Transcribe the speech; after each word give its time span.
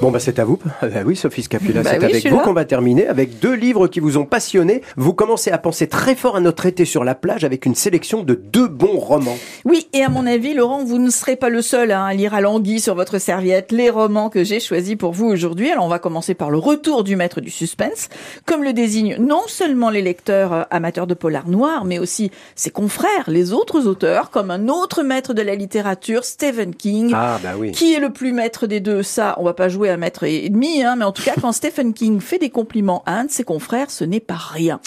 Bon, 0.00 0.10
bah, 0.10 0.18
c'est 0.18 0.38
à 0.38 0.46
vous. 0.46 0.58
Ah, 0.80 0.86
bah 0.88 1.00
oui, 1.04 1.14
Sophie 1.14 1.42
Scapula, 1.42 1.82
Bah 1.82 1.90
c'est 1.92 1.98
oui, 1.98 2.04
avec 2.06 2.26
vous 2.28 2.38
qu'on 2.38 2.54
va 2.54 2.64
terminer, 2.64 3.06
avec 3.06 3.38
deux 3.38 3.52
livres 3.52 3.86
qui 3.86 4.00
vous 4.00 4.16
ont 4.16 4.24
passionné. 4.24 4.80
Vous 4.96 5.12
commencez 5.12 5.50
à 5.50 5.58
penser 5.58 5.88
très 5.88 6.14
fort 6.14 6.36
à 6.36 6.40
notre 6.40 6.64
été 6.64 6.86
sur 6.86 7.04
la 7.04 7.14
plage 7.14 7.44
avec 7.44 7.66
une 7.66 7.74
sélection 7.74 8.22
de 8.22 8.34
deux 8.34 8.66
bons 8.66 8.98
romans. 8.98 9.36
Oui, 9.66 9.88
et 9.92 10.02
à 10.02 10.08
mon 10.08 10.26
avis, 10.26 10.54
Laurent, 10.54 10.84
vous 10.84 10.98
ne 10.98 11.10
serez 11.10 11.36
pas 11.36 11.50
le 11.50 11.60
seul 11.60 11.92
hein, 11.92 12.04
à 12.04 12.14
lire 12.14 12.32
à 12.32 12.40
l'anguille 12.40 12.80
sur 12.80 12.94
votre 12.94 13.18
serviette 13.18 13.72
les 13.72 13.90
romans 13.90 14.30
que 14.30 14.42
j'ai 14.42 14.58
choisis 14.58 14.96
pour 14.96 15.12
vous 15.12 15.26
aujourd'hui. 15.26 15.70
Alors, 15.70 15.84
on 15.84 15.88
va 15.88 15.98
commencer 15.98 16.32
par 16.32 16.50
le 16.50 16.56
retour 16.56 17.04
du 17.04 17.14
maître 17.16 17.42
du 17.42 17.50
suspense, 17.50 18.08
comme 18.46 18.64
le 18.64 18.72
désignent 18.72 19.16
non 19.18 19.42
seulement 19.48 19.90
les 19.90 20.00
lecteurs 20.00 20.52
euh, 20.54 20.62
amateurs 20.70 21.06
de 21.06 21.14
polar 21.14 21.46
noir, 21.46 21.84
mais 21.84 21.98
aussi 21.98 22.30
ses 22.54 22.70
confrères, 22.70 23.28
les 23.28 23.52
autres 23.52 23.86
auteurs, 23.86 24.30
comme 24.30 24.50
un 24.50 24.68
autre 24.68 25.02
maître 25.02 25.34
de 25.34 25.42
la 25.42 25.54
littérature, 25.54 26.24
Stephen 26.24 26.74
King. 26.74 27.12
Ah, 27.14 27.38
bah 27.42 27.50
oui. 27.58 27.72
Qui 27.72 27.92
est 27.92 28.00
le 28.00 28.10
plus 28.10 28.32
maître 28.32 28.66
des 28.66 28.80
deux? 28.80 29.02
Ça, 29.02 29.34
on 29.38 29.44
va 29.44 29.52
pas 29.52 29.68
jouer 29.68 29.89
à 29.90 29.96
maître 29.96 30.24
et 30.24 30.48
demi, 30.48 30.82
hein, 30.82 30.96
mais 30.96 31.04
en 31.04 31.12
tout 31.12 31.22
cas, 31.22 31.34
quand 31.40 31.52
Stephen 31.52 31.92
King 31.92 32.20
fait 32.20 32.38
des 32.38 32.50
compliments 32.50 33.02
à 33.06 33.14
un 33.18 33.24
de 33.24 33.30
ses 33.30 33.44
confrères, 33.44 33.90
ce 33.90 34.04
n'est 34.04 34.20
pas 34.20 34.38
rien. 34.38 34.80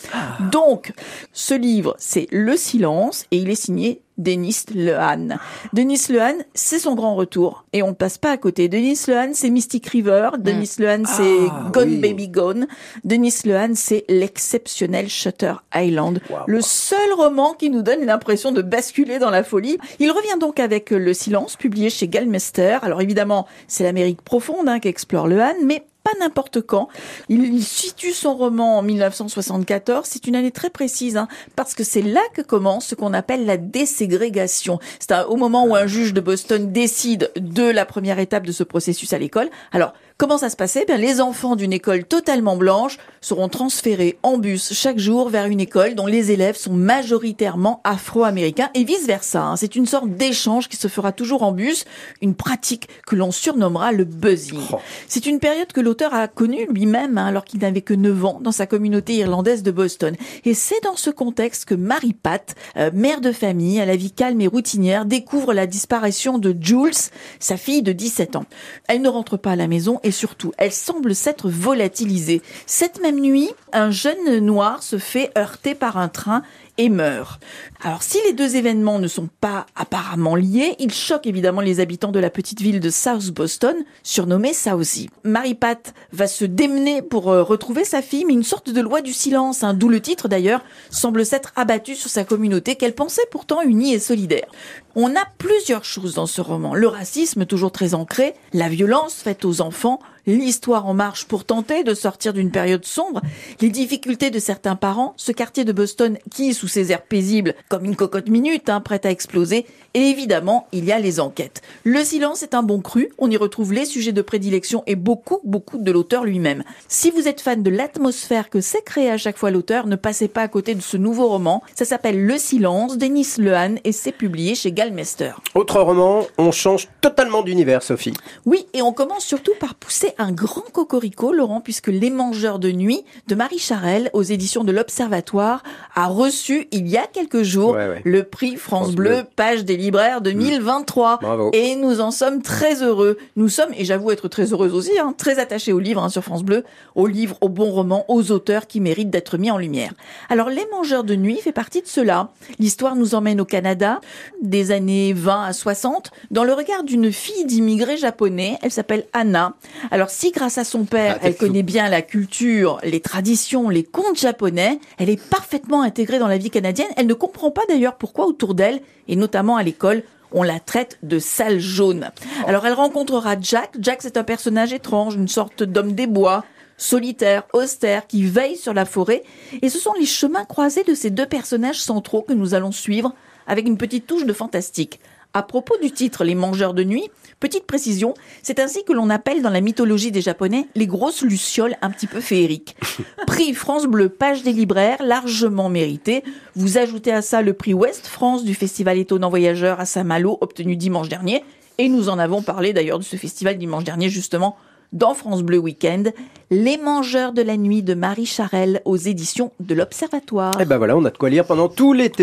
Donc, 0.52 0.94
ce 1.32 1.54
livre, 1.54 1.96
c'est 1.98 2.28
Le 2.32 2.58
Silence, 2.58 3.26
et 3.32 3.38
il 3.38 3.50
est 3.50 3.56
signé 3.56 4.02
Denis 4.18 4.66
Lehane. 4.74 5.40
Denis 5.74 6.06
Lehane, 6.10 6.44
c'est 6.54 6.80
son 6.80 6.96
grand 6.96 7.16
retour, 7.16 7.66
et 7.74 7.82
on 7.84 7.94
passe 7.94 8.18
pas 8.18 8.32
à 8.32 8.38
côté. 8.38 8.70
Denis 8.70 9.00
Lehane, 9.08 9.34
c'est 9.34 9.50
Mystic 9.50 9.88
River. 9.88 10.30
Denis 10.38 10.70
Lehane, 10.78 11.06
c'est 11.06 11.48
Ah, 11.50 11.70
Gone 11.74 11.90
oui. 11.90 11.98
Baby 11.98 12.28
Gone. 12.30 12.68
Denis 13.04 13.34
Lehane, 13.46 13.76
c'est 13.76 14.06
l'exceptionnel 14.10 15.10
Shutter 15.10 15.54
Island. 15.76 16.20
Le 16.48 16.62
seul 16.62 17.14
roman 17.18 17.54
qui 17.54 17.70
nous 17.70 17.82
donne 17.82 18.06
l'impression 18.06 18.52
de 18.52 18.62
basculer 18.62 19.20
dans 19.20 19.32
la 19.32 19.44
folie. 19.44 19.78
Il 20.00 20.12
revient 20.12 20.40
donc 20.40 20.60
avec 20.60 20.92
Le 20.92 21.14
Silence, 21.14 21.56
publié 21.56 21.90
chez 21.90 22.08
Galmester. 22.08 22.78
Alors 22.84 23.02
évidemment, 23.02 23.48
c'est 23.68 23.84
l'Amérique 23.84 24.22
profonde 24.22 24.68
hein, 24.70 24.80
qu'explore 24.80 25.28
Lehane, 25.28 25.58
mais 25.66 25.84
pas 26.04 26.12
n'importe 26.20 26.62
quand. 26.62 26.90
Il 27.30 27.64
situe 27.64 28.12
son 28.12 28.36
roman 28.36 28.80
en 28.80 28.82
1974. 28.82 30.06
C'est 30.06 30.28
une 30.28 30.36
année 30.36 30.52
très 30.52 30.70
précise, 30.70 31.18
hein, 31.18 31.28
parce 31.56 31.74
que 31.74 31.84
c'est 31.84 32.02
là 32.02 32.22
que 32.34 32.42
commence 32.42 32.88
ce 32.88 32.96
qu'on 32.96 33.14
appelle 33.14 33.46
la 33.46 33.58
déségrégation. 33.58 34.80
C'est 35.00 35.14
au 35.28 35.36
moment 35.36 35.66
où 35.66 35.76
un 35.76 35.88
juge 35.88 36.14
de 36.14 36.22
Boston 36.22 36.72
décide 36.72 37.32
de 37.36 37.64
la 37.64 37.86
première 37.86 38.20
étape 38.20 38.46
de 38.46 38.52
ce 38.52 38.64
processus 38.64 39.14
à 39.14 39.18
l'école. 39.18 39.50
Alors, 39.72 39.94
comment 40.24 40.38
ça 40.38 40.50
se 40.50 40.56
passait? 40.56 40.86
Ben, 40.88 40.98
Les 41.02 41.20
enfants 41.20 41.58
d'une 41.58 41.74
école 41.74 42.06
totalement 42.06 42.56
blanche 42.56 42.98
seront 43.20 43.50
transférés 43.50 44.18
en 44.24 44.38
bus 44.38 44.72
chaque 44.72 44.98
jour 44.98 45.28
vers 45.28 45.48
une 45.48 45.60
école 45.60 45.96
dont 45.96 46.06
les 46.06 46.32
élèves 46.32 46.56
sont 46.56 46.72
majoritairement 46.72 47.82
afro-américains 47.84 48.70
et 48.74 48.86
vice-versa. 48.86 49.44
hein. 49.44 49.56
C'est 49.58 49.76
une 49.76 49.86
sorte 49.86 50.08
d'échange 50.12 50.70
qui 50.70 50.78
se 50.78 50.88
fera 50.88 51.12
toujours 51.12 51.44
en 51.44 51.52
bus, 51.52 51.84
une 52.22 52.36
pratique 52.36 52.88
que 53.06 53.18
l'on 53.18 53.32
surnommera 53.32 53.92
le 53.92 54.06
buzzing. 54.06 54.62
Oh. 54.72 54.78
C'est 55.10 55.26
une 55.26 55.40
période 55.40 55.74
que 55.74 55.82
l'auteur 55.82 56.14
a 56.14 56.30
connue 56.30 56.68
lui-même 56.70 57.18
hein, 57.18 57.26
alors 57.26 57.44
qu'il 57.44 57.60
n'avait 57.60 57.82
que 57.82 57.94
9 57.94 58.24
ans 58.24 58.40
dans 58.42 58.54
sa 58.54 58.66
communauté 58.66 59.16
irlandaise 59.16 59.62
de 59.62 59.72
Boston. 59.72 60.16
Et 60.46 60.54
c'est 60.54 60.82
dans 60.86 60.96
ce 60.96 61.10
contexte 61.10 61.66
que 61.66 61.76
Mary 61.76 62.14
Pat, 62.14 62.56
euh, 62.78 62.92
mère 62.94 63.20
de 63.20 63.34
famille 63.34 63.82
à 63.82 63.86
la 63.86 63.98
vie 63.98 64.12
calme 64.12 64.40
et 64.40 64.48
routinière, 64.48 65.04
découvre 65.04 65.54
la 65.54 65.68
disparition 65.68 66.38
de 66.38 66.56
Jules, 66.58 66.94
sa 67.42 67.58
fille 67.58 67.82
de 67.84 67.92
17 67.92 68.38
ans. 68.38 68.46
Elle 68.88 69.02
ne 69.02 69.10
rentre 69.10 69.36
pas 69.36 69.52
à 69.52 69.56
la 69.58 69.68
maison 69.68 70.00
et 70.04 70.13
surtout, 70.14 70.54
elle 70.58 70.72
semble 70.72 71.14
s'être 71.14 71.50
volatilisée. 71.50 72.42
Cette 72.66 73.02
même 73.02 73.20
nuit, 73.20 73.50
un 73.74 73.92
jeune 73.92 74.40
noir 74.40 74.82
se 74.82 74.98
fait 74.98 75.32
heurter 75.38 75.76
par 75.76 75.98
un 75.98 76.08
train 76.08 76.44
et 76.78 76.90
meurt. 76.90 77.42
Alors 77.84 78.04
si 78.04 78.18
les 78.26 78.34
deux 78.34 78.56
événements 78.56 79.00
ne 79.00 79.08
sont 79.08 79.30
pas 79.42 79.66
apparemment 79.76 80.36
liés, 80.36 80.76
ils 80.80 80.94
choquent 80.94 81.28
évidemment 81.28 81.62
les 81.62 81.80
habitants 81.80 82.12
de 82.12 82.20
la 82.20 82.30
petite 82.30 82.62
ville 82.62 82.80
de 82.80 82.90
South 82.90 83.30
Boston, 83.32 83.76
surnommée 84.04 84.54
Southie. 84.54 85.10
Mary 85.24 85.54
Pat 85.54 85.94
va 86.12 86.28
se 86.28 86.46
démener 86.46 87.02
pour 87.02 87.32
euh, 87.32 87.44
retrouver 87.44 87.84
sa 87.84 88.02
fille, 88.02 88.26
mais 88.26 88.34
une 88.34 88.44
sorte 88.44 88.70
de 88.70 88.82
loi 88.82 89.02
du 89.02 89.14
silence, 89.14 89.64
hein, 89.64 89.74
d'où 89.74 89.90
le 89.90 90.02
titre 90.02 90.28
d'ailleurs, 90.28 90.64
semble 90.90 91.26
s'être 91.26 91.52
abattue 91.56 91.96
sur 91.96 92.10
sa 92.10 92.24
communauté 92.24 92.76
qu'elle 92.76 92.96
pensait 92.96 93.22
pourtant 93.32 93.62
unie 93.62 93.94
et 93.94 94.00
solidaire. 94.00 94.48
On 94.96 95.16
a 95.16 95.26
plusieurs 95.38 95.86
choses 95.86 96.14
dans 96.14 96.28
ce 96.28 96.42
roman. 96.42 96.76
Le 96.76 96.88
racisme 96.88 97.46
toujours 97.46 97.72
très 97.72 97.94
ancré, 97.94 98.36
la 98.54 98.70
violence 98.70 99.16
faite 99.16 99.44
aux 99.44 99.62
enfants, 99.62 100.00
l'histoire 100.26 100.86
en 100.88 100.94
marche 100.94 101.26
pour 101.26 101.46
tenter 101.46 101.84
de 101.84 101.94
sortir 101.94 102.34
d'une 102.34 102.52
période 102.52 102.86
sombre, 102.86 103.22
les 103.62 103.70
difficultés 103.70 104.30
de 104.30 104.40
certains 104.40 104.76
parents, 104.76 105.14
ce 105.18 105.32
quartier 105.32 105.66
de 105.66 105.72
Boston 105.72 106.18
qui, 106.32 106.54
sous 106.54 106.68
ses 106.68 106.92
airs 106.92 107.04
paisibles, 107.04 107.56
comme 107.70 107.86
une 107.86 107.96
cocotte 107.96 108.30
minute, 108.30 108.70
hein, 108.70 108.82
prête 108.82 109.06
à 109.06 109.12
exploser, 109.12 109.66
et 109.94 110.00
évidemment, 110.00 110.68
il 110.72 110.86
y 110.86 110.92
a 110.92 111.00
les 111.00 111.20
enquêtes. 111.20 111.62
Le 111.84 112.04
silence 112.04 112.44
est 112.44 112.54
un 112.54 112.64
bon 112.64 112.82
cru, 112.82 113.10
on 113.18 113.30
y 113.30 113.38
retrouve 113.38 113.74
les 113.74 113.86
sujets 113.86 114.12
de 114.12 114.22
prédilection 114.22 114.84
et 114.88 114.96
beaucoup, 114.96 115.40
beaucoup 115.44 115.78
de 115.78 115.92
l'auteur 115.92 116.24
lui-même. 116.24 116.64
Si 116.88 117.12
vous 117.12 117.28
êtes 117.28 117.42
fan 117.42 117.62
de 117.62 117.70
l'atmosphère 117.70 118.50
que 118.50 118.62
s'est 118.62 118.82
créée 118.84 119.12
à 119.12 119.18
chaque 119.18 119.38
fois 119.38 119.52
l'auteur, 119.52 119.88
ne 119.88 119.96
passez 119.96 120.28
pas 120.28 120.42
à 120.42 120.48
côté 120.48 120.76
de 120.76 120.82
ce 120.82 120.98
nouveau 120.98 121.28
roman. 121.28 121.62
Ça 121.76 121.86
s'appelle 121.86 122.26
Le 122.26 122.38
silence, 122.38 122.98
Denis 122.98 123.28
Lehane, 123.38 123.80
et 123.84 123.92
c'est 123.92 124.12
publié 124.12 124.56
chez 124.56 124.72
Galmester. 124.72 125.34
Autre 125.56 125.82
roman, 125.82 126.26
on 126.38 126.52
change 126.52 126.88
totalement 127.02 127.44
d'univers, 127.44 127.84
Sophie. 127.84 128.14
Oui, 128.46 128.66
et 128.74 128.82
on 128.82 128.94
commence 128.94 129.26
surtout 129.26 129.54
par 129.60 129.76
pousser 129.76 130.13
un 130.18 130.32
grand 130.32 130.62
cocorico, 130.72 131.32
Laurent, 131.34 131.62
puisque 131.62 131.88
Les 131.88 132.10
Mangeurs 132.10 132.60
de 132.60 132.72
Nuit 132.72 133.04
de 133.28 133.36
Marie 133.36 133.58
Charelle, 133.60 134.10
aux 134.14 134.24
éditions 134.24 134.64
de 134.64 134.72
l'Observatoire, 134.72 135.64
a 135.96 136.08
reçu 136.08 136.68
il 136.72 136.88
y 136.88 136.98
a 136.98 137.08
quelques 137.08 137.44
jours 137.44 137.72
Ouais, 137.74 137.88
ouais. 137.90 138.02
le 138.04 138.24
prix 138.24 138.56
France, 138.56 138.84
France 138.84 138.96
Bleu, 138.96 139.10
Bleu. 139.10 139.24
page 139.36 139.66
des 139.66 139.78
libraires 139.78 140.22
2023. 140.22 141.20
Bravo. 141.22 141.50
Et 141.54 141.76
nous 141.76 142.02
en 142.02 142.12
sommes 142.12 142.42
très 142.42 142.82
heureux. 142.84 143.18
Nous 143.36 143.50
sommes, 143.50 143.72
et 143.78 143.86
j'avoue 143.86 144.12
être 144.12 144.28
très 144.28 144.52
heureuse 144.54 144.74
aussi, 144.74 144.98
hein, 145.00 145.14
très 145.18 145.40
attachés 145.40 145.74
aux 145.74 145.80
livres 145.80 146.04
hein, 146.04 146.10
sur 146.10 146.24
France 146.24 146.44
Bleu, 146.44 146.64
aux 146.96 147.08
livres, 147.08 147.38
aux 147.42 147.50
bons 147.50 147.72
romans, 147.72 148.06
aux 148.08 148.32
auteurs 148.32 148.68
qui 148.68 148.80
méritent 148.80 149.10
d'être 149.10 149.38
mis 149.38 149.52
en 149.52 149.58
lumière. 149.58 149.94
Alors, 150.30 150.50
Les 150.50 150.66
Mangeurs 150.72 151.04
de 151.04 151.16
Nuit 151.16 151.38
fait 151.38 151.52
partie 151.52 151.82
de 151.82 151.88
cela. 151.88 152.30
L'histoire 152.60 152.96
nous 152.96 153.16
emmène 153.16 153.42
au 153.42 153.46
Canada, 153.46 154.00
des 154.42 154.72
années 154.72 155.14
20 155.14 155.44
à 155.44 155.54
60, 155.54 156.12
dans 156.32 156.44
le 156.44 156.54
regard 156.54 156.84
d'une 156.84 157.12
fille 157.12 157.46
d'immigrés 157.46 157.98
japonais. 157.98 158.58
Elle 158.62 158.72
s'appelle 158.72 159.06
Anna. 159.14 159.54
Alors, 159.92 160.03
si 160.10 160.32
grâce 160.32 160.58
à 160.58 160.64
son 160.64 160.86
père, 160.86 161.18
Ah, 161.18 161.26
elle 161.26 161.34
fou. 161.34 161.46
connaît 161.48 161.64
bien 161.64 161.90
la 161.90 162.02
culture, 162.02 162.80
les 162.84 163.00
traditions, 163.00 163.70
les 163.70 163.84
contes 163.84 164.20
japonais, 164.20 164.80
elle 164.98 165.10
est 165.10 165.22
parfaitement 165.22 165.82
intégrée 165.82 166.20
dans 166.20 166.28
la 166.28 166.38
vie 166.38 166.50
canadienne. 166.50 166.88
Elle 166.98 167.08
ne 167.08 167.14
comprend 167.14 167.52
pas 167.52 167.64
d'ailleurs 167.70 167.96
pourquoi 167.96 168.26
autour 168.26 168.54
d'elle, 168.56 168.82
et 169.08 169.16
notamment 169.16 169.58
à 169.58 169.64
l'école, 169.64 170.04
on 170.32 170.42
la 170.44 170.60
traite 170.60 170.98
de 171.04 171.20
sale 171.20 171.60
jaune. 171.60 172.10
Alors 172.48 172.66
elle 172.66 172.74
rencontrera 172.74 173.36
Jack. 173.40 173.72
Jack 173.80 174.02
c'est 174.02 174.18
un 174.18 174.24
personnage 174.24 174.74
étrange, 174.74 175.16
une 175.16 175.28
sorte 175.28 175.62
d'homme 175.64 175.94
des 175.94 176.08
bois, 176.08 176.44
solitaire, 176.78 177.44
austère, 177.54 178.08
qui 178.08 178.24
veille 178.24 178.58
sur 178.58 178.74
la 178.74 178.86
forêt. 178.86 179.24
Et 179.62 179.70
ce 179.70 179.78
sont 179.78 179.94
les 180.00 180.08
chemins 180.08 180.46
croisés 180.46 180.84
de 180.84 180.96
ces 180.96 181.12
deux 181.12 181.28
personnages 181.28 181.80
centraux 181.82 182.24
que 182.24 182.34
nous 182.34 182.56
allons 182.56 182.72
suivre 182.72 183.14
avec 183.46 183.68
une 183.68 183.78
petite 183.78 184.08
touche 184.08 184.26
de 184.26 184.34
fantastique. 184.34 185.00
À 185.36 185.42
propos 185.42 185.74
du 185.82 185.90
titre 185.90 186.24
Les 186.24 186.36
Mangeurs 186.36 186.76
de 186.76 186.84
Nuit, 186.84 187.10
petite 187.40 187.66
précision, 187.66 188.14
c'est 188.44 188.60
ainsi 188.60 188.84
que 188.84 188.94
l'on 188.94 189.10
appelle 189.10 189.42
dans 189.42 189.50
la 189.50 189.62
mythologie 189.62 190.12
des 190.12 190.22
Japonais 190.22 190.68
les 190.76 190.86
grosses 190.86 191.24
lucioles 191.24 191.76
un 191.82 191.90
petit 191.90 192.06
peu 192.06 192.22
féeriques. 192.22 192.76
Prix 193.26 193.56
France 193.56 193.88
Bleu, 193.88 194.10
page 194.10 194.44
des 194.44 194.54
libraires, 194.54 195.02
largement 195.04 195.70
mérité. 195.70 196.24
Vous 196.56 196.78
ajoutez 196.78 197.12
à 197.12 197.24
ça 197.24 197.42
le 197.42 197.54
prix 197.54 197.74
Ouest 197.74 198.06
France 198.06 198.44
du 198.44 198.54
Festival 198.54 199.00
Étonnant 199.00 199.32
Voyageur 199.32 199.80
à 199.80 199.86
Saint-Malo, 199.86 200.38
obtenu 200.40 200.76
dimanche 200.76 201.10
dernier. 201.10 201.44
Et 201.80 201.90
nous 201.90 202.10
en 202.10 202.20
avons 202.20 202.44
parlé 202.44 202.72
d'ailleurs 202.72 203.00
de 203.00 203.04
ce 203.04 203.16
festival 203.16 203.58
dimanche 203.58 203.86
dernier, 203.86 204.10
justement, 204.10 204.56
dans 204.92 205.16
France 205.16 205.42
Bleu 205.42 205.58
Week-end. 205.58 206.04
Les 206.52 206.78
Mangeurs 206.78 207.34
de 207.34 207.42
la 207.42 207.58
Nuit 207.58 207.82
de 207.82 207.96
Marie 207.96 208.28
Charelle 208.28 208.84
aux 208.86 208.98
éditions 208.98 209.52
de 209.60 209.74
l'Observatoire. 209.74 210.62
Et 210.62 210.66
ben 210.66 210.78
voilà, 210.78 210.96
on 210.96 211.04
a 211.04 211.10
de 211.10 211.18
quoi 211.18 211.32
lire 211.32 211.46
pendant 211.46 211.68
tout 211.68 211.94
l'été. 211.94 212.22